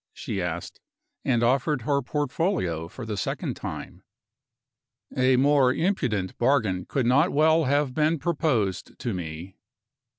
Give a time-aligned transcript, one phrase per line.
[0.15, 0.79] she asked,
[1.23, 4.01] and offered her portfolio for the second time.
[5.15, 9.57] A more impudent bargain could not well have been proposed to me.